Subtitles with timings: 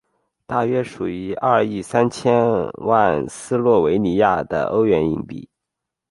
[0.47, 2.43] 大约属于二亿三千
[2.79, 5.47] 万斯洛维尼亚的欧元硬币。